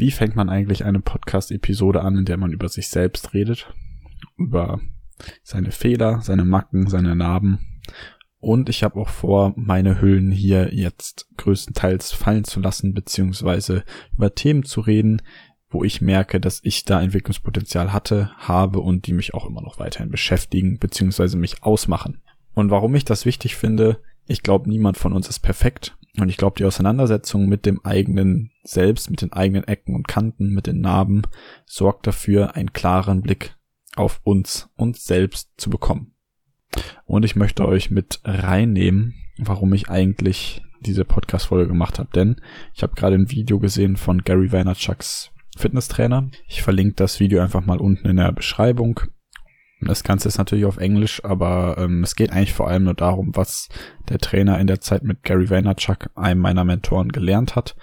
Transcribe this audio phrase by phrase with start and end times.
[0.00, 3.70] Wie fängt man eigentlich eine Podcast-Episode an, in der man über sich selbst redet?
[4.38, 4.80] Über
[5.42, 7.82] seine Fehler, seine Macken, seine Narben.
[8.38, 14.34] Und ich habe auch vor, meine Hüllen hier jetzt größtenteils fallen zu lassen, beziehungsweise über
[14.34, 15.20] Themen zu reden,
[15.68, 19.78] wo ich merke, dass ich da Entwicklungspotenzial hatte, habe und die mich auch immer noch
[19.78, 22.22] weiterhin beschäftigen, beziehungsweise mich ausmachen.
[22.54, 25.94] Und warum ich das wichtig finde, ich glaube, niemand von uns ist perfekt.
[26.18, 30.52] Und ich glaube, die Auseinandersetzung mit dem eigenen Selbst, mit den eigenen Ecken und Kanten,
[30.52, 31.22] mit den Narben,
[31.66, 33.56] sorgt dafür, einen klaren Blick
[33.96, 36.14] auf uns, uns selbst zu bekommen.
[37.04, 42.10] Und ich möchte euch mit reinnehmen, warum ich eigentlich diese Podcast-Folge gemacht habe.
[42.14, 42.40] Denn
[42.74, 46.30] ich habe gerade ein Video gesehen von Gary Vaynerchuks Fitnesstrainer.
[46.48, 49.00] Ich verlinke das Video einfach mal unten in der Beschreibung.
[49.82, 53.34] Das Ganze ist natürlich auf Englisch, aber ähm, es geht eigentlich vor allem nur darum,
[53.34, 53.68] was
[54.08, 57.76] der Trainer in der Zeit mit Gary Vaynerchuk, einem meiner Mentoren, gelernt hat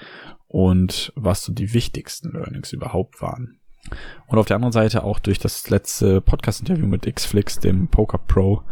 [0.48, 3.60] und was so die wichtigsten Learnings überhaupt waren.
[4.28, 8.64] Und auf der anderen Seite auch durch das letzte Podcast-Interview mit Xflix, dem Poker Pro,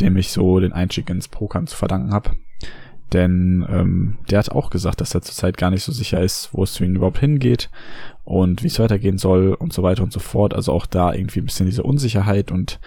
[0.00, 2.36] dem ich so den Einstieg ins Pokern zu verdanken habe.
[3.12, 6.62] Denn ähm, der hat auch gesagt, dass er zurzeit gar nicht so sicher ist, wo
[6.62, 7.70] es für ihn überhaupt hingeht
[8.24, 10.54] und wie es weitergehen soll und so weiter und so fort.
[10.54, 12.80] Also auch da irgendwie ein bisschen diese Unsicherheit und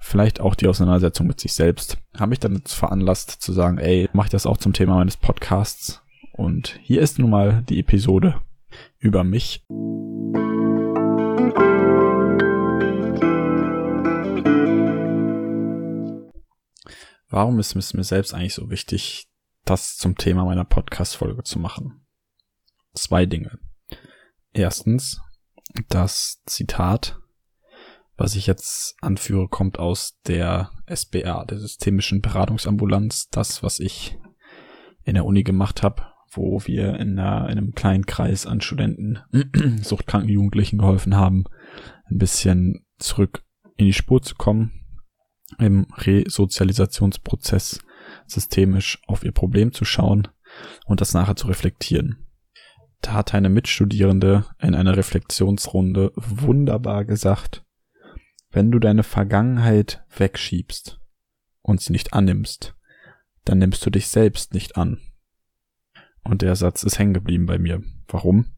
[0.00, 4.24] vielleicht auch die Auseinandersetzung mit sich selbst haben mich dann veranlasst zu sagen, ey, mach
[4.24, 6.02] ich das auch zum Thema meines Podcasts.
[6.32, 8.36] Und hier ist nun mal die Episode
[8.98, 9.64] über mich.
[17.28, 19.31] Warum ist es mir selbst eigentlich so wichtig,
[19.64, 22.06] das zum Thema meiner Podcast-Folge zu machen?
[22.94, 23.58] Zwei Dinge.
[24.52, 25.20] Erstens,
[25.88, 27.18] das Zitat,
[28.16, 33.28] was ich jetzt anführe, kommt aus der SBA, der Systemischen Beratungsambulanz.
[33.30, 34.18] Das, was ich
[35.04, 39.20] in der Uni gemacht habe, wo wir in, einer, in einem kleinen Kreis an Studenten,
[39.82, 41.44] suchtkranken Jugendlichen geholfen haben,
[42.10, 43.42] ein bisschen zurück
[43.76, 44.72] in die Spur zu kommen,
[45.58, 47.80] im Resozialisationsprozess
[48.26, 50.28] systemisch auf ihr Problem zu schauen
[50.86, 52.26] und das nachher zu reflektieren.
[53.00, 57.64] Da hat eine Mitstudierende in einer Reflexionsrunde wunderbar gesagt,
[58.50, 61.00] wenn du deine Vergangenheit wegschiebst
[61.62, 62.76] und sie nicht annimmst,
[63.44, 65.00] dann nimmst du dich selbst nicht an.
[66.22, 67.82] Und der Satz ist hängen geblieben bei mir.
[68.06, 68.52] Warum?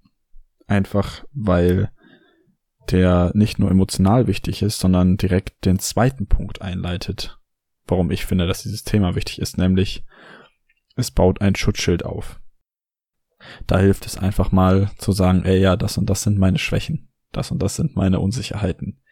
[0.67, 1.91] Einfach, weil
[2.91, 7.39] der nicht nur emotional wichtig ist, sondern direkt den zweiten Punkt einleitet,
[7.87, 10.05] warum ich finde, dass dieses Thema wichtig ist, nämlich
[10.97, 12.41] es baut ein Schutzschild auf.
[13.67, 17.11] Da hilft es einfach mal zu sagen, ey, ja, das und das sind meine Schwächen,
[17.33, 19.03] das und das sind meine Unsicherheiten.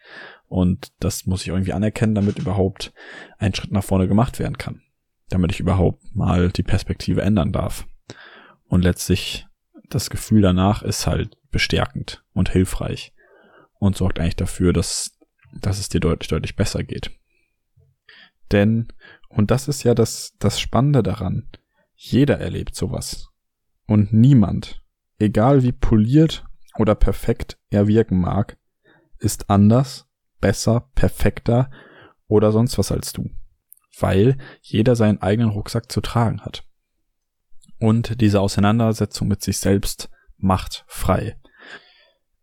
[0.47, 2.93] Und das muss ich irgendwie anerkennen, damit überhaupt
[3.37, 4.81] ein Schritt nach vorne gemacht werden kann.
[5.29, 7.87] Damit ich überhaupt mal die Perspektive ändern darf.
[8.67, 9.47] Und letztlich
[9.89, 13.13] das Gefühl danach ist halt bestärkend und hilfreich
[13.79, 15.17] und sorgt eigentlich dafür, dass,
[15.59, 17.11] dass es dir deutlich, deutlich besser geht.
[18.51, 18.87] Denn,
[19.29, 21.49] und das ist ja das, das Spannende daran,
[21.95, 23.29] jeder erlebt sowas.
[23.87, 24.81] Und niemand,
[25.19, 26.45] egal wie poliert
[26.77, 28.57] oder perfekt er wirken mag,
[29.19, 30.07] ist anders,
[30.41, 31.71] besser, perfekter
[32.27, 33.29] oder sonst was als du.
[33.99, 36.63] Weil jeder seinen eigenen Rucksack zu tragen hat.
[37.79, 41.37] Und diese Auseinandersetzung mit sich selbst macht frei.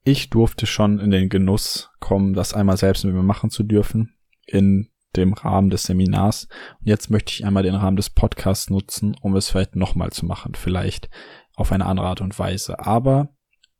[0.03, 4.15] Ich durfte schon in den Genuss kommen, das einmal selbst mit mir machen zu dürfen,
[4.47, 6.49] in dem Rahmen des Seminars.
[6.81, 10.27] Und jetzt möchte ich einmal den Rahmen des Podcasts nutzen, um es vielleicht nochmal zu
[10.27, 11.11] machen, vielleicht
[11.55, 12.79] auf eine andere Art und Weise.
[12.81, 13.31] Aber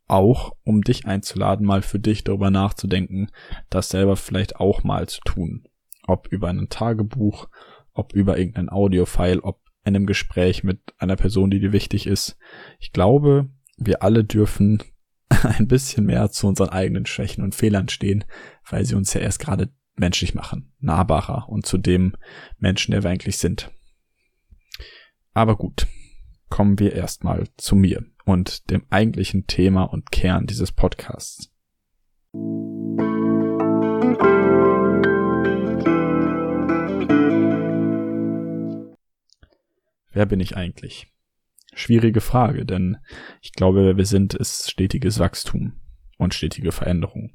[0.07, 3.31] auch, um dich einzuladen, mal für dich darüber nachzudenken,
[3.71, 5.65] das selber vielleicht auch mal zu tun.
[6.07, 7.49] Ob über ein Tagebuch,
[7.93, 12.37] ob über irgendein Audiofile, ob in einem Gespräch mit einer Person, die dir wichtig ist.
[12.79, 14.83] Ich glaube, wir alle dürfen
[15.43, 18.25] ein bisschen mehr zu unseren eigenen Schwächen und Fehlern stehen,
[18.69, 22.17] weil sie uns ja erst gerade menschlich machen, nahbarer und zu dem
[22.59, 23.71] Menschen, der wir eigentlich sind.
[25.33, 25.87] Aber gut,
[26.49, 31.53] kommen wir erstmal zu mir und dem eigentlichen Thema und Kern dieses Podcasts.
[40.13, 41.07] Wer bin ich eigentlich?
[41.73, 42.97] Schwierige Frage, denn
[43.41, 45.81] ich glaube, wer wir sind, ist stetiges Wachstum
[46.19, 47.33] und stetige Veränderung.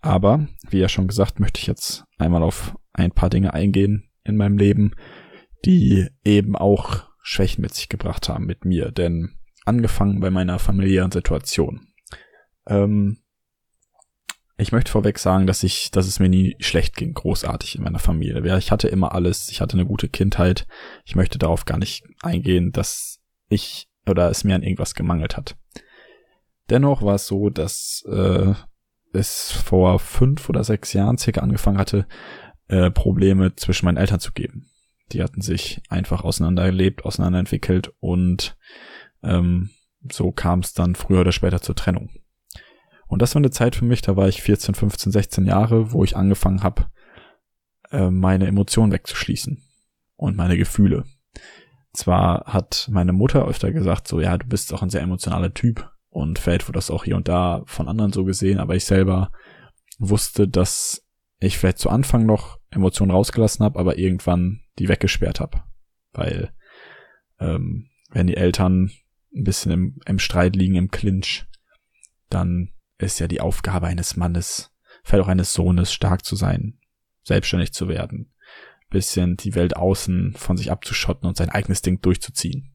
[0.00, 4.36] Aber, wie ja schon gesagt, möchte ich jetzt einmal auf ein paar Dinge eingehen in
[4.36, 4.92] meinem Leben,
[5.64, 8.90] die eben auch Schwächen mit sich gebracht haben mit mir.
[8.90, 11.88] Denn angefangen bei meiner familiären Situation.
[12.66, 13.18] Ähm,
[14.56, 17.98] ich möchte vorweg sagen, dass ich, dass es mir nie schlecht ging, großartig in meiner
[17.98, 18.58] Familie.
[18.58, 20.66] Ich hatte immer alles, ich hatte eine gute Kindheit.
[21.04, 25.56] Ich möchte darauf gar nicht eingehen, dass ich oder es mir an irgendwas gemangelt hat.
[26.68, 28.52] Dennoch war es so, dass äh,
[29.12, 32.06] es vor fünf oder sechs Jahren circa angefangen hatte,
[32.68, 34.70] äh, Probleme zwischen meinen Eltern zu geben.
[35.12, 38.56] Die hatten sich einfach auseinandergelebt, auseinanderentwickelt und
[39.22, 39.70] ähm,
[40.10, 42.10] so kam es dann früher oder später zur Trennung.
[43.06, 46.04] Und das war eine Zeit für mich, da war ich 14, 15, 16 Jahre, wo
[46.04, 46.86] ich angefangen habe,
[47.90, 49.62] äh, meine Emotionen wegzuschließen
[50.16, 51.04] und meine Gefühle.
[51.92, 55.90] Zwar hat meine Mutter öfter gesagt, so ja, du bist auch ein sehr emotionaler Typ
[56.10, 59.30] und vielleicht wurde das auch hier und da von anderen so gesehen, aber ich selber
[59.98, 61.06] wusste, dass
[61.38, 65.62] ich vielleicht zu Anfang noch Emotionen rausgelassen habe, aber irgendwann die weggesperrt habe.
[66.12, 66.52] Weil
[67.38, 68.90] ähm, wenn die Eltern
[69.34, 71.46] ein bisschen im, im Streit liegen, im Clinch,
[72.28, 74.72] dann ist ja die Aufgabe eines Mannes,
[75.04, 76.78] vielleicht auch eines Sohnes, stark zu sein,
[77.22, 78.32] selbstständig zu werden,
[78.90, 82.69] bisschen die Welt außen von sich abzuschotten und sein eigenes Ding durchzuziehen.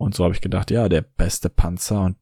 [0.00, 2.16] Und so habe ich gedacht, ja, der beste Panzer und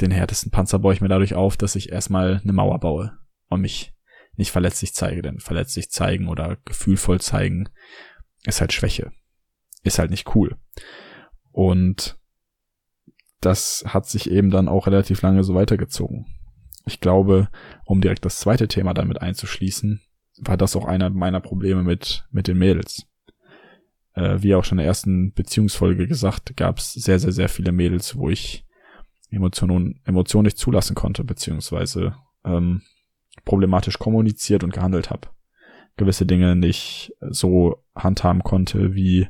[0.00, 3.60] den härtesten Panzer baue ich mir dadurch auf, dass ich erstmal eine Mauer baue und
[3.60, 3.92] mich
[4.36, 7.68] nicht verletzlich zeige, denn verletzlich zeigen oder gefühlvoll zeigen
[8.44, 9.10] ist halt Schwäche.
[9.82, 10.56] Ist halt nicht cool.
[11.50, 12.20] Und
[13.40, 16.26] das hat sich eben dann auch relativ lange so weitergezogen.
[16.86, 17.48] Ich glaube,
[17.84, 20.00] um direkt das zweite Thema damit einzuschließen,
[20.38, 23.08] war das auch einer meiner Probleme mit, mit den Mädels.
[24.14, 27.72] Äh, wie auch schon in der ersten Beziehungsfolge gesagt, gab es sehr, sehr, sehr viele
[27.72, 28.64] Mädels, wo ich
[29.30, 32.82] Emotionen, Emotionen nicht zulassen konnte, beziehungsweise ähm,
[33.44, 35.28] problematisch kommuniziert und gehandelt habe.
[35.96, 39.28] Gewisse Dinge nicht so handhaben konnte, wie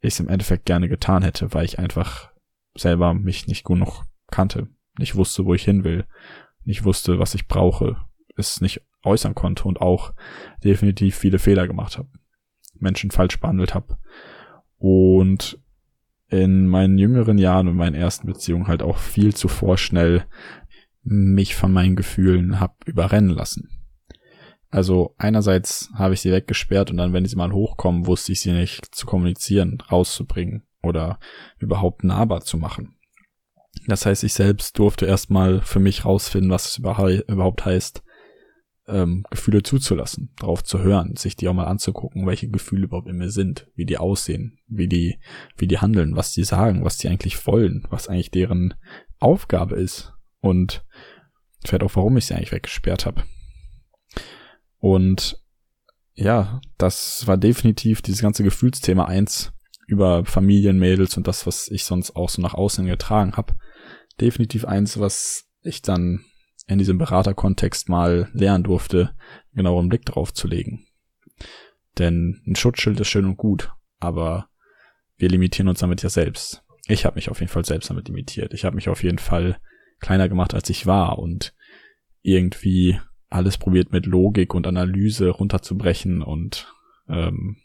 [0.00, 2.30] ich es im Endeffekt gerne getan hätte, weil ich einfach
[2.74, 4.68] selber mich nicht gut noch kannte,
[4.98, 6.06] nicht wusste, wo ich hin will,
[6.64, 7.96] nicht wusste, was ich brauche,
[8.36, 10.12] es nicht äußern konnte und auch
[10.64, 12.08] definitiv viele Fehler gemacht habe,
[12.82, 13.98] Menschen falsch behandelt habe
[14.78, 15.58] und
[16.28, 20.24] in meinen jüngeren Jahren und meinen ersten Beziehungen halt auch viel zu vorschnell
[21.02, 23.68] mich von meinen Gefühlen hab überrennen lassen.
[24.70, 28.52] Also einerseits habe ich sie weggesperrt und dann, wenn sie mal hochkommen, wusste ich sie
[28.52, 31.18] nicht zu kommunizieren, rauszubringen oder
[31.58, 32.96] überhaupt nahbar zu machen.
[33.86, 38.02] Das heißt, ich selbst durfte erstmal für mich rausfinden, was es überhaupt heißt,
[38.88, 43.16] ähm, Gefühle zuzulassen, darauf zu hören, sich die auch mal anzugucken, welche Gefühle überhaupt in
[43.16, 45.18] mir sind, wie die aussehen, wie die,
[45.56, 48.74] wie die handeln, was die sagen, was die eigentlich wollen, was eigentlich deren
[49.18, 50.84] Aufgabe ist und
[51.64, 53.22] vielleicht auch, warum ich sie eigentlich weggesperrt habe.
[54.78, 55.40] Und
[56.14, 59.52] ja, das war definitiv dieses ganze Gefühlsthema eins
[59.86, 63.54] über Familienmädels und das, was ich sonst auch so nach außen getragen habe.
[64.20, 66.24] Definitiv eins, was ich dann
[66.66, 69.14] in diesem Beraterkontext mal lernen durfte,
[69.54, 70.86] einen Blick drauf zu legen.
[71.98, 74.48] Denn ein Schutzschild ist schön und gut, aber
[75.16, 76.64] wir limitieren uns damit ja selbst.
[76.88, 78.54] Ich habe mich auf jeden Fall selbst damit limitiert.
[78.54, 79.58] Ich habe mich auf jeden Fall
[80.00, 81.54] kleiner gemacht, als ich war und
[82.22, 82.98] irgendwie
[83.28, 86.72] alles probiert mit Logik und Analyse runterzubrechen und
[87.08, 87.56] ähm,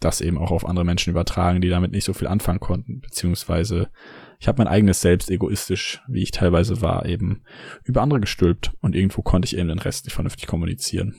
[0.00, 3.90] das eben auch auf andere Menschen übertragen, die damit nicht so viel anfangen konnten, beziehungsweise
[4.38, 7.42] ich habe mein eigenes Selbst egoistisch, wie ich teilweise war, eben
[7.84, 11.16] über andere gestülpt und irgendwo konnte ich eben den Rest nicht vernünftig kommunizieren.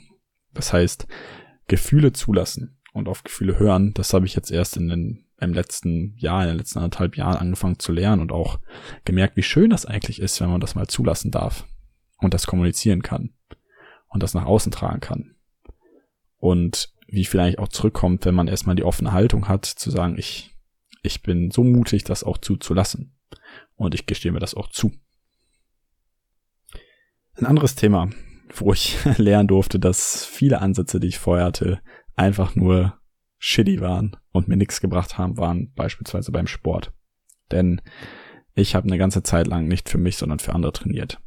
[0.53, 1.07] Das heißt,
[1.67, 6.15] Gefühle zulassen und auf Gefühle hören, das habe ich jetzt erst in den im letzten
[6.17, 8.59] Jahr, in den letzten anderthalb Jahren angefangen zu lernen und auch
[9.05, 11.67] gemerkt, wie schön das eigentlich ist, wenn man das mal zulassen darf
[12.17, 13.33] und das kommunizieren kann
[14.07, 15.35] und das nach außen tragen kann.
[16.37, 20.51] Und wie vielleicht auch zurückkommt, wenn man erstmal die offene Haltung hat, zu sagen, ich,
[21.01, 23.17] ich bin so mutig, das auch zuzulassen.
[23.75, 24.91] Und ich gestehe mir das auch zu.
[27.35, 28.09] Ein anderes Thema,
[28.55, 31.81] wo ich lernen durfte, dass viele Ansätze, die ich vorher hatte,
[32.15, 32.99] einfach nur
[33.37, 36.91] shitty waren und mir nichts gebracht haben, waren beispielsweise beim Sport.
[37.51, 37.81] Denn
[38.55, 41.21] ich habe eine ganze Zeit lang nicht für mich, sondern für andere trainiert,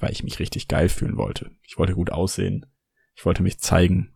[0.00, 1.52] weil ich mich richtig geil fühlen wollte.
[1.62, 2.66] Ich wollte gut aussehen,
[3.14, 4.12] ich wollte mich zeigen,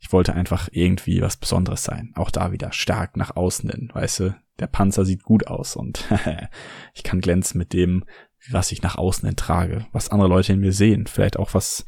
[0.00, 2.12] ich wollte einfach irgendwie was Besonderes sein.
[2.16, 6.04] Auch da wieder stark nach außen hin, weißt du, der Panzer sieht gut aus und
[6.94, 8.04] ich kann glänzen mit dem,
[8.50, 11.84] was ich nach außen hin trage, was andere Leute in mir sehen, vielleicht auch was,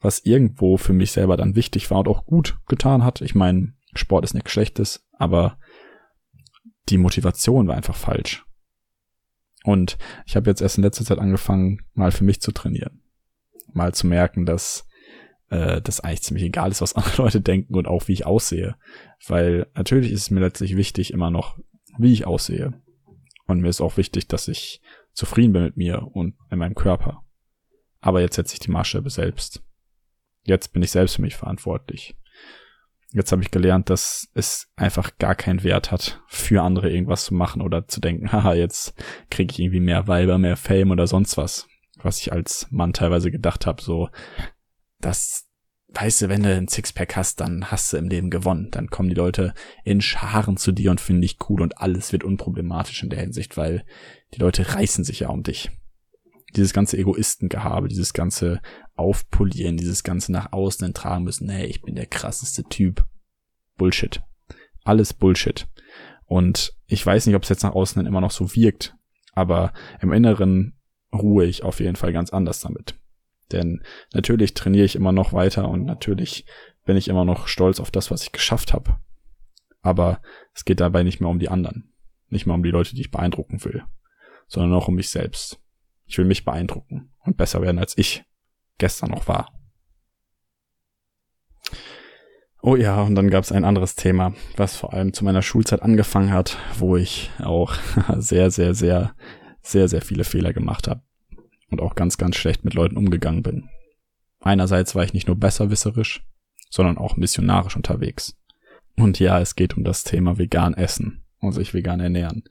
[0.00, 3.20] was irgendwo für mich selber dann wichtig war und auch gut getan hat.
[3.20, 5.58] Ich meine, Sport ist nichts Schlechtes, aber
[6.88, 8.44] die Motivation war einfach falsch.
[9.64, 13.02] Und ich habe jetzt erst in letzter Zeit angefangen, mal für mich zu trainieren.
[13.72, 14.85] Mal zu merken, dass
[15.50, 18.76] äh, das eigentlich ziemlich egal ist, was andere Leute denken und auch wie ich aussehe.
[19.26, 21.58] Weil natürlich ist es mir letztlich wichtig immer noch,
[21.98, 22.80] wie ich aussehe.
[23.46, 24.80] Und mir ist auch wichtig, dass ich
[25.12, 27.22] zufrieden bin mit mir und in meinem Körper.
[28.00, 29.62] Aber jetzt setze ich die Maßstäbe selbst.
[30.42, 32.16] Jetzt bin ich selbst für mich verantwortlich.
[33.12, 37.34] Jetzt habe ich gelernt, dass es einfach gar keinen Wert hat, für andere irgendwas zu
[37.34, 38.94] machen oder zu denken, haha, jetzt
[39.30, 41.66] kriege ich irgendwie mehr Weiber, mehr Fame oder sonst was.
[42.02, 44.10] was ich als Mann teilweise gedacht habe, so,
[45.06, 45.46] dass,
[45.88, 48.70] weißt du, wenn du ein Sixpack hast, dann hast du im Leben gewonnen.
[48.72, 52.24] Dann kommen die Leute in Scharen zu dir und finden dich cool und alles wird
[52.24, 53.84] unproblematisch in der Hinsicht, weil
[54.34, 55.70] die Leute reißen sich ja um dich.
[56.56, 58.60] Dieses ganze Egoistengehabe, dieses ganze
[58.96, 63.04] Aufpolieren, dieses ganze nach außen tragen müssen, nee, ich bin der krasseste Typ.
[63.76, 64.22] Bullshit.
[64.84, 65.68] Alles Bullshit.
[66.24, 68.96] Und ich weiß nicht, ob es jetzt nach außen immer noch so wirkt,
[69.34, 70.76] aber im Inneren
[71.12, 72.98] ruhe ich auf jeden Fall ganz anders damit.
[73.52, 76.46] Denn natürlich trainiere ich immer noch weiter und natürlich
[76.84, 78.98] bin ich immer noch stolz auf das, was ich geschafft habe.
[79.82, 80.20] Aber
[80.54, 81.92] es geht dabei nicht mehr um die anderen.
[82.28, 83.84] Nicht mehr um die Leute, die ich beeindrucken will,
[84.48, 85.60] sondern auch um mich selbst.
[86.06, 88.24] Ich will mich beeindrucken und besser werden, als ich
[88.78, 89.52] gestern noch war.
[92.62, 95.82] Oh ja, und dann gab es ein anderes Thema, was vor allem zu meiner Schulzeit
[95.82, 97.74] angefangen hat, wo ich auch
[98.16, 99.14] sehr, sehr, sehr,
[99.62, 101.05] sehr, sehr viele Fehler gemacht habe
[101.70, 103.68] und auch ganz, ganz schlecht mit Leuten umgegangen bin.
[104.40, 106.24] Einerseits war ich nicht nur besserwisserisch,
[106.70, 108.36] sondern auch missionarisch unterwegs.
[108.96, 112.44] Und ja, es geht um das Thema vegan essen und sich vegan ernähren.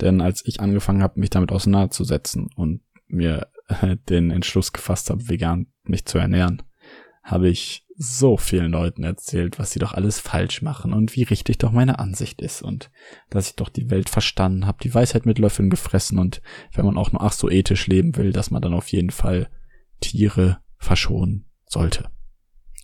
[0.00, 3.48] Denn als ich angefangen habe, mich damit auseinanderzusetzen und mir
[4.08, 6.62] den Entschluss gefasst habe, vegan mich zu ernähren,
[7.22, 11.58] habe ich so vielen Leuten erzählt, was sie doch alles falsch machen und wie richtig
[11.58, 12.90] doch meine Ansicht ist und
[13.30, 16.42] dass ich doch die Welt verstanden habe, die Weisheit mit Löffeln gefressen und
[16.74, 19.48] wenn man auch nur ach so ethisch leben will, dass man dann auf jeden Fall
[20.00, 22.10] Tiere verschonen sollte.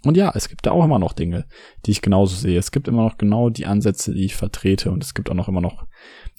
[0.04, 1.46] Und ja, es gibt da auch immer noch Dinge,
[1.86, 2.58] die ich genauso sehe.
[2.58, 5.48] Es gibt immer noch genau die Ansätze, die ich vertrete und es gibt auch noch
[5.48, 5.86] immer noch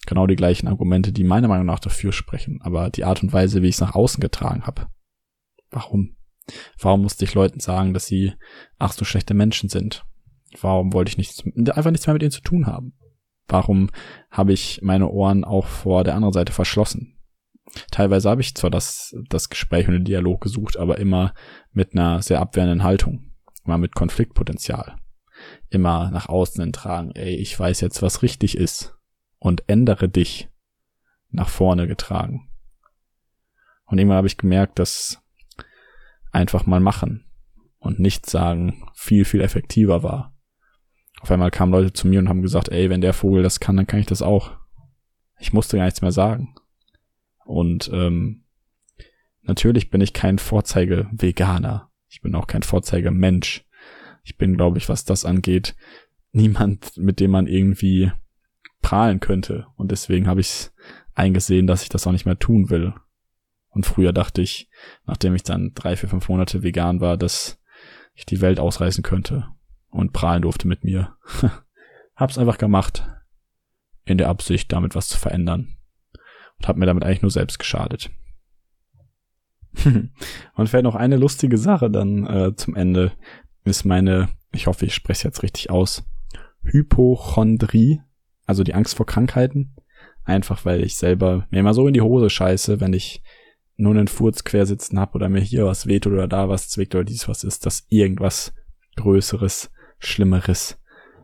[0.06, 2.60] genau die gleichen Argumente, die meiner Meinung nach dafür sprechen.
[2.62, 4.88] Aber die Art und Weise, wie ich es nach außen getragen habe.
[5.70, 6.16] Warum?
[6.78, 8.34] Warum musste ich Leuten sagen, dass sie
[8.78, 10.04] ach so schlechte Menschen sind?
[10.60, 12.94] Warum wollte ich nichts, einfach nichts mehr mit ihnen zu tun haben?
[13.48, 13.90] Warum
[14.30, 17.18] habe ich meine Ohren auch vor der anderen Seite verschlossen?
[17.90, 21.34] Teilweise habe ich zwar das, das Gespräch und den Dialog gesucht, aber immer
[21.72, 23.32] mit einer sehr abwehrenden Haltung,
[23.64, 24.96] immer mit Konfliktpotenzial,
[25.70, 28.94] immer nach außen entragen, ey, ich weiß jetzt, was richtig ist
[29.38, 30.48] und ändere dich
[31.30, 32.48] nach vorne getragen.
[33.86, 35.23] Und irgendwann habe ich gemerkt, dass
[36.34, 37.24] einfach mal machen
[37.78, 40.34] und nicht sagen viel, viel effektiver war.
[41.20, 43.76] Auf einmal kamen Leute zu mir und haben gesagt, ey, wenn der Vogel das kann,
[43.76, 44.52] dann kann ich das auch.
[45.38, 46.54] Ich musste gar nichts mehr sagen.
[47.44, 48.44] Und ähm,
[49.42, 51.90] natürlich bin ich kein Vorzeige-Veganer.
[52.08, 53.64] Ich bin auch kein Vorzeige-Mensch.
[54.22, 55.76] Ich bin, glaube ich, was das angeht,
[56.32, 58.12] niemand, mit dem man irgendwie
[58.82, 59.66] prahlen könnte.
[59.76, 60.70] Und deswegen habe ich
[61.14, 62.94] eingesehen, dass ich das auch nicht mehr tun will.
[63.74, 64.70] Und früher dachte ich,
[65.04, 67.60] nachdem ich dann drei, vier, fünf Monate vegan war, dass
[68.14, 69.48] ich die Welt ausreißen könnte
[69.90, 71.16] und prahlen durfte mit mir.
[72.16, 73.06] Hab's einfach gemacht.
[74.04, 75.76] In der Absicht, damit was zu verändern.
[76.58, 78.10] Und hab mir damit eigentlich nur selbst geschadet.
[79.84, 83.12] und vielleicht noch eine lustige Sache dann äh, zum Ende
[83.64, 86.04] ist meine, ich hoffe, ich spreche es jetzt richtig aus,
[86.62, 88.02] Hypochondrie,
[88.46, 89.74] also die Angst vor Krankheiten.
[90.26, 93.22] Einfach weil ich selber mir immer so in die Hose scheiße, wenn ich
[93.76, 97.04] nur einen Furz quersitzen hab oder mir hier was weht oder da was zwickt oder
[97.04, 98.54] dies was ist, dass irgendwas
[98.96, 100.78] Größeres, Schlimmeres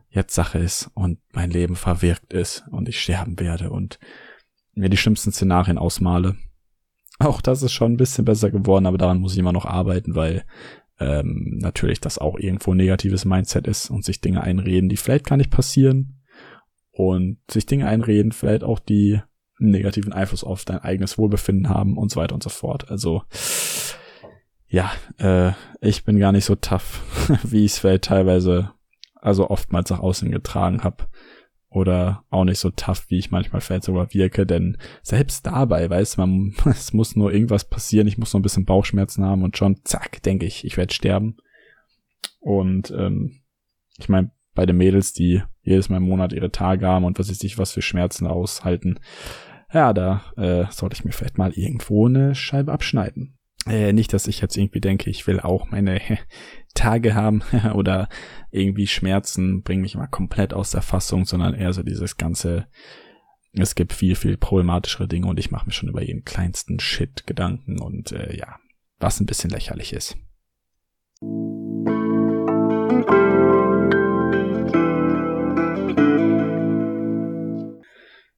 [0.08, 4.00] jetzt Sache ist und mein Leben verwirkt ist und ich sterben werde und
[4.74, 6.36] mir die schlimmsten Szenarien ausmale.
[7.18, 10.14] Auch das ist schon ein bisschen besser geworden, aber daran muss ich immer noch arbeiten,
[10.14, 10.44] weil
[10.98, 15.26] ähm, natürlich das auch irgendwo ein negatives Mindset ist und sich Dinge einreden, die vielleicht
[15.26, 16.22] gar nicht passieren
[16.90, 19.20] und sich Dinge einreden, vielleicht auch die
[19.68, 22.90] negativen Einfluss auf dein eigenes Wohlbefinden haben und so weiter und so fort.
[22.90, 23.22] Also
[24.70, 27.02] ja, äh, ich bin gar nicht so tough,
[27.42, 28.72] wie ich es vielleicht teilweise,
[29.16, 31.06] also oftmals nach außen getragen habe.
[31.72, 36.16] Oder auch nicht so tough, wie ich manchmal vielleicht sogar wirke, denn selbst dabei, weiß
[36.16, 39.80] man, es muss nur irgendwas passieren, ich muss nur ein bisschen Bauchschmerzen haben und schon,
[39.84, 41.36] zack, denke ich, ich werde sterben.
[42.40, 43.40] Und ähm,
[43.98, 47.30] ich meine, bei den Mädels, die jedes Mal im Monat ihre Tage haben und was
[47.30, 48.98] weiß ich, was für Schmerzen aushalten,
[49.72, 53.38] ja, da äh, sollte ich mir vielleicht mal irgendwo eine Scheibe abschneiden.
[53.66, 56.00] Äh, nicht, dass ich jetzt irgendwie denke, ich will auch meine
[56.74, 57.42] Tage haben
[57.74, 58.08] oder
[58.50, 62.66] irgendwie Schmerzen bringen mich mal komplett aus der Fassung, sondern eher so dieses ganze,
[63.52, 67.26] es gibt viel, viel problematischere Dinge und ich mache mir schon über jeden kleinsten Shit
[67.26, 68.56] Gedanken und äh, ja,
[68.98, 70.16] was ein bisschen lächerlich ist.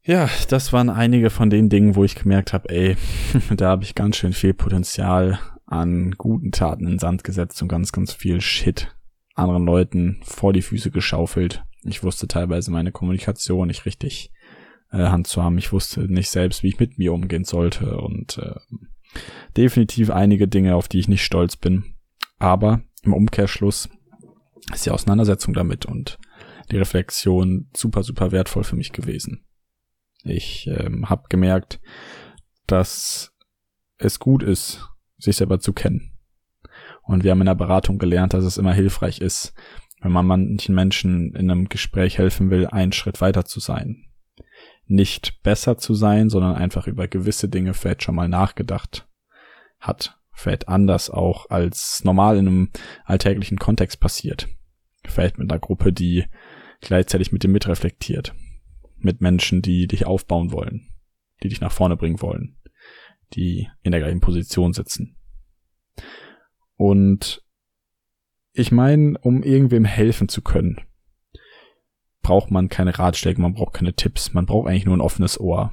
[0.04, 2.96] Ja, das waren einige von den Dingen, wo ich gemerkt habe, ey,
[3.56, 7.92] da habe ich ganz schön viel Potenzial an guten Taten in Sand gesetzt und ganz,
[7.92, 8.94] ganz viel Shit
[9.34, 11.64] anderen Leuten vor die Füße geschaufelt.
[11.84, 14.30] Ich wusste teilweise meine Kommunikation nicht richtig
[14.90, 15.56] äh, Hand zu haben.
[15.56, 18.56] Ich wusste nicht selbst, wie ich mit mir umgehen sollte und äh,
[19.56, 21.84] Definitiv einige Dinge, auf die ich nicht stolz bin.
[22.38, 23.88] Aber im Umkehrschluss
[24.72, 26.18] ist die Auseinandersetzung damit und
[26.70, 29.44] die Reflexion super, super wertvoll für mich gewesen.
[30.24, 31.80] Ich ähm, habe gemerkt,
[32.66, 33.34] dass
[33.98, 34.88] es gut ist,
[35.18, 36.12] sich selber zu kennen.
[37.02, 39.54] Und wir haben in der Beratung gelernt, dass es immer hilfreich ist,
[40.00, 44.04] wenn man manchen Menschen in einem Gespräch helfen will, einen Schritt weiter zu sein.
[44.86, 49.08] Nicht besser zu sein, sondern einfach über gewisse Dinge vielleicht schon mal nachgedacht
[49.78, 50.18] hat.
[50.32, 52.70] Vielleicht anders auch als normal in einem
[53.04, 54.48] alltäglichen Kontext passiert.
[55.04, 56.24] Vielleicht mit einer Gruppe, die
[56.80, 58.34] gleichzeitig mit dir mitreflektiert.
[59.02, 60.88] Mit Menschen, die dich aufbauen wollen,
[61.42, 62.56] die dich nach vorne bringen wollen,
[63.34, 65.16] die in der gleichen Position sitzen.
[66.76, 67.44] Und
[68.52, 70.80] ich meine, um irgendwem helfen zu können,
[72.22, 75.72] braucht man keine Ratschläge, man braucht keine Tipps, man braucht eigentlich nur ein offenes Ohr.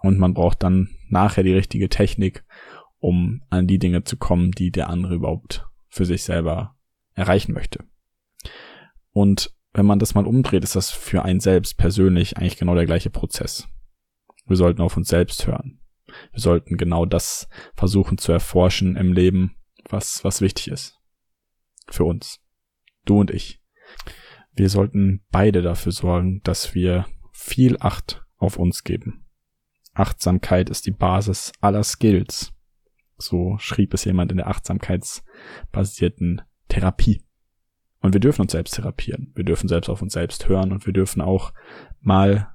[0.00, 2.44] Und man braucht dann nachher die richtige Technik,
[3.00, 6.76] um an die Dinge zu kommen, die der andere überhaupt für sich selber
[7.14, 7.84] erreichen möchte.
[9.10, 12.86] Und wenn man das mal umdreht, ist das für einen selbst persönlich eigentlich genau der
[12.86, 13.68] gleiche Prozess.
[14.46, 15.80] Wir sollten auf uns selbst hören.
[16.32, 19.56] Wir sollten genau das versuchen zu erforschen im Leben,
[19.88, 20.98] was, was wichtig ist.
[21.88, 22.40] Für uns.
[23.04, 23.60] Du und ich.
[24.52, 29.26] Wir sollten beide dafür sorgen, dass wir viel Acht auf uns geben.
[29.94, 32.52] Achtsamkeit ist die Basis aller Skills.
[33.16, 37.22] So schrieb es jemand in der achtsamkeitsbasierten Therapie.
[38.00, 39.32] Und wir dürfen uns selbst therapieren.
[39.34, 41.52] Wir dürfen selbst auf uns selbst hören und wir dürfen auch
[42.00, 42.54] mal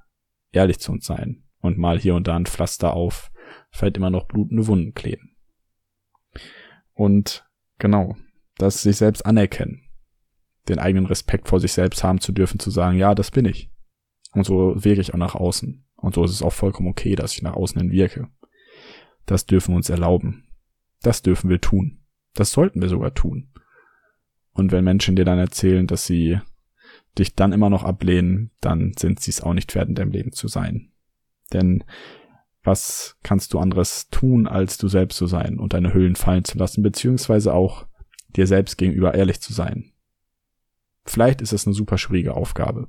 [0.52, 3.30] ehrlich zu uns sein und mal hier und da ein Pflaster auf
[3.70, 5.36] vielleicht immer noch blutende Wunden kleben.
[6.92, 7.46] Und
[7.78, 8.16] genau,
[8.56, 9.82] das sich selbst anerkennen,
[10.68, 13.70] den eigenen Respekt vor sich selbst haben zu dürfen, zu sagen, ja, das bin ich.
[14.32, 15.84] Und so wirke ich auch nach außen.
[15.96, 18.28] Und so ist es auch vollkommen okay, dass ich nach außen hin wirke.
[19.26, 20.46] Das dürfen wir uns erlauben.
[21.02, 22.04] Das dürfen wir tun.
[22.34, 23.53] Das sollten wir sogar tun.
[24.54, 26.40] Und wenn Menschen dir dann erzählen, dass sie
[27.18, 30.32] dich dann immer noch ablehnen, dann sind sie es auch nicht wert, in deinem Leben
[30.32, 30.92] zu sein.
[31.52, 31.84] Denn
[32.62, 36.56] was kannst du anderes tun, als du selbst zu sein und deine Hüllen fallen zu
[36.56, 37.86] lassen, beziehungsweise auch
[38.34, 39.92] dir selbst gegenüber ehrlich zu sein?
[41.04, 42.88] Vielleicht ist es eine super schwierige Aufgabe.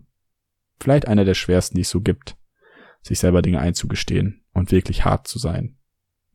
[0.79, 2.37] Vielleicht eine der schwersten, die es so gibt,
[3.01, 5.77] sich selber Dinge einzugestehen und wirklich hart zu sein.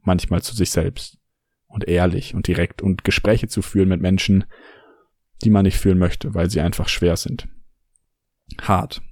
[0.03, 1.19] Manchmal zu sich selbst
[1.67, 4.45] und ehrlich und direkt und Gespräche zu führen mit Menschen,
[5.43, 7.49] die man nicht fühlen möchte, weil sie einfach schwer sind.
[8.61, 9.03] Hart.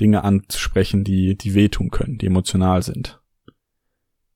[0.00, 3.20] Dinge anzusprechen, die, die wehtun können, die emotional sind.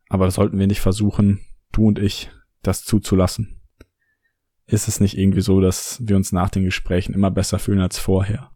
[0.08, 1.40] Aber sollten wir nicht versuchen,
[1.72, 2.30] du und ich,
[2.62, 3.62] das zuzulassen?
[4.66, 7.98] Ist es nicht irgendwie so, dass wir uns nach den Gesprächen immer besser fühlen als
[7.98, 8.50] vorher?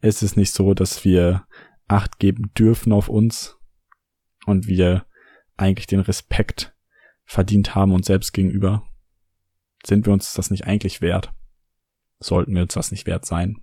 [0.00, 1.46] Ist es nicht so, dass wir
[1.90, 3.56] Acht geben dürfen auf uns
[4.44, 5.06] und wir
[5.56, 6.76] eigentlich den Respekt
[7.24, 8.86] verdient haben uns selbst gegenüber?
[9.86, 11.32] Sind wir uns das nicht eigentlich wert?
[12.20, 13.56] Sollten wir uns das nicht wert sein.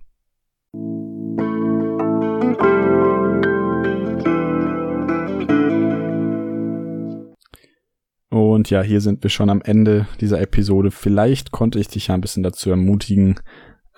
[8.28, 10.90] Und ja, hier sind wir schon am Ende dieser Episode.
[10.90, 13.40] Vielleicht konnte ich dich ja ein bisschen dazu ermutigen,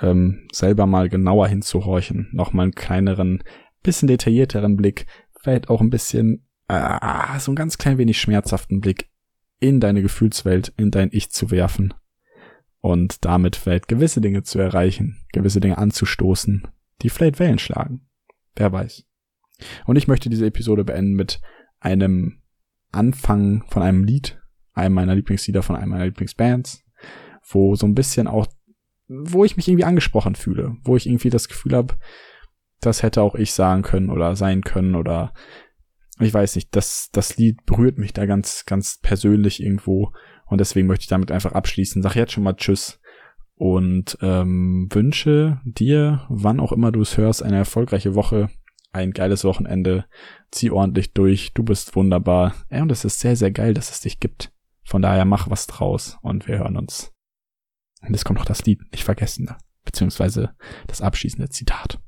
[0.01, 3.43] ähm, selber mal genauer hinzuhorchen, nochmal einen kleineren,
[3.83, 5.07] bisschen detaillierteren Blick,
[5.41, 9.11] vielleicht auch ein bisschen, äh, so ein ganz klein wenig schmerzhaften Blick
[9.61, 11.95] in deine Gefühlswelt, in dein Ich zu werfen
[12.81, 16.69] und damit vielleicht gewisse Dinge zu erreichen, gewisse Dinge anzustoßen,
[17.03, 18.09] die vielleicht Wellen schlagen.
[18.55, 19.05] Wer weiß.
[19.87, 21.41] Und ich möchte diese Episode beenden mit
[21.81, 22.41] einem
[22.93, 24.41] Anfang von einem Lied,
[24.73, 26.85] einem meiner Lieblingslieder von einem meiner Lieblingsbands,
[27.49, 28.47] wo so ein bisschen auch,
[29.09, 31.97] wo ich mich irgendwie angesprochen fühle, wo ich irgendwie das Gefühl habe,
[32.81, 35.33] das hätte auch ich sagen können oder sein können oder
[36.21, 40.13] ich weiß nicht, das, das Lied berührt mich da ganz, ganz persönlich irgendwo
[40.49, 42.03] und deswegen möchte ich damit einfach abschließen.
[42.03, 43.01] Sag jetzt schon mal Tschüss
[43.55, 48.49] und ähm, wünsche dir, wann auch immer du es hörst, eine erfolgreiche Woche,
[48.93, 50.07] ein geiles Wochenende.
[50.51, 51.53] Zieh ordentlich durch.
[51.53, 52.55] Du bist wunderbar.
[52.71, 54.53] Ja, und es ist sehr, sehr geil, dass es dich gibt.
[54.85, 57.13] Von daher mach was draus und wir hören uns.
[58.01, 59.51] Und es kommt noch das Lied, nicht vergessen,
[59.85, 60.55] beziehungsweise
[60.87, 62.01] das abschließende Zitat.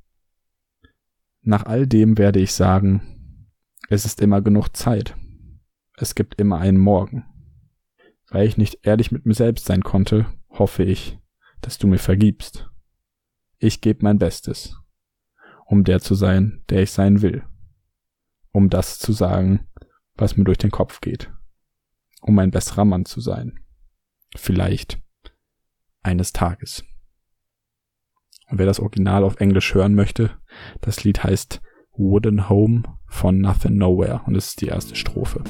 [1.42, 3.48] Nach all dem werde ich sagen,
[3.88, 5.16] es ist immer genug Zeit.
[5.96, 7.24] Es gibt immer einen Morgen.
[8.30, 11.18] Weil ich nicht ehrlich mit mir selbst sein konnte, hoffe ich,
[11.60, 12.70] dass du mir vergibst.
[13.58, 14.76] Ich gebe mein Bestes,
[15.66, 17.44] um der zu sein, der ich sein will.
[18.52, 19.68] Um das zu sagen,
[20.14, 21.30] was mir durch den Kopf geht.
[22.20, 23.58] Um ein besserer Mann zu sein.
[24.36, 25.00] Vielleicht
[26.02, 26.84] eines Tages.
[28.48, 30.36] Und wer das Original auf Englisch hören möchte,
[30.80, 31.60] das Lied heißt
[31.92, 35.44] Wooden Home von Nothing Nowhere und es ist die erste Strophe.